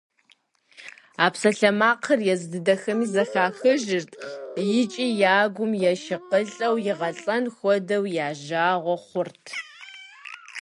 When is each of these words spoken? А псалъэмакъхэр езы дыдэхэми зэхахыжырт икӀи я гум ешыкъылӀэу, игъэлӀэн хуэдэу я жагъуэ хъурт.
А 1.23 1.27
псалъэмакъхэр 1.33 2.19
езы 2.33 2.47
дыдэхэми 2.51 3.05
зэхахыжырт 3.13 4.11
икӀи 4.79 5.07
я 5.35 5.35
гум 5.55 5.71
ешыкъылӀэу, 5.91 6.75
игъэлӀэн 6.89 7.45
хуэдэу 7.55 8.05
я 8.27 8.29
жагъуэ 8.45 8.95
хъурт. 9.05 9.45